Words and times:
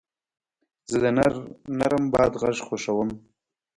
زه 0.89 0.97
د 1.03 1.05
نرم 1.79 2.03
باد 2.13 2.31
غږ 2.41 2.57
خوښوم. 2.67 3.09